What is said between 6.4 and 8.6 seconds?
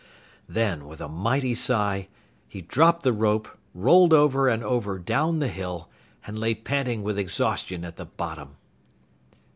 panting with exhaustion at the bottom.